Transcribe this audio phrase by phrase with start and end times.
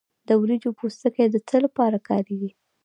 [0.27, 2.51] د وریجو پوستکی د څه لپاره کاریږي؟